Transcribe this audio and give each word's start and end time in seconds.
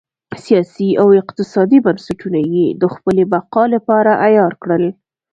سیاسي 0.45 0.89
او 1.01 1.07
اقتصادي 1.21 1.77
بنسټونه 1.85 2.39
یې 2.53 2.65
د 2.81 2.83
خپلې 2.93 3.23
بقا 3.33 3.63
لپاره 3.75 4.11
عیار 4.25 4.53
کړل. 4.63 4.83